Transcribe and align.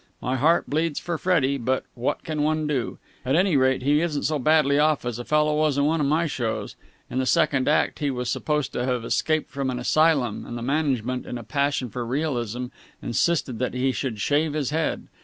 My 0.19 0.35
heart 0.35 0.67
bleeds 0.67 0.99
for 0.99 1.19
Freddie, 1.19 1.59
but 1.59 1.83
what 1.93 2.23
can 2.23 2.41
one 2.41 2.65
do? 2.65 2.97
At 3.23 3.35
any 3.35 3.55
rate 3.55 3.83
he 3.83 4.01
isn't 4.01 4.23
so 4.23 4.39
badly 4.39 4.79
off 4.79 5.05
as 5.05 5.19
a 5.19 5.23
fellow 5.23 5.53
was 5.55 5.77
in 5.77 5.85
one 5.85 6.01
of 6.01 6.07
my 6.07 6.25
shows. 6.25 6.75
In 7.11 7.19
the 7.19 7.27
second 7.27 7.67
act 7.67 7.99
he 7.99 8.09
was 8.09 8.27
supposed 8.27 8.73
to 8.73 8.83
have 8.83 9.05
escaped 9.05 9.51
from 9.51 9.69
an 9.69 9.77
asylum, 9.77 10.43
and 10.43 10.57
the 10.57 10.63
management, 10.63 11.27
in 11.27 11.37
a 11.37 11.43
passion 11.43 11.91
for 11.91 12.03
realism, 12.03 12.65
insisted 12.99 13.59
that 13.59 13.75
he 13.75 13.91
should 13.91 14.19
shave 14.19 14.53
his 14.53 14.71
head. 14.71 15.05